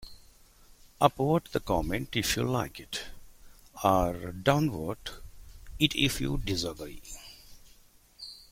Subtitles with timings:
[0.99, 3.03] Upvote the comment if you like it,
[3.83, 5.21] or downvote
[5.77, 7.03] it if you disagree.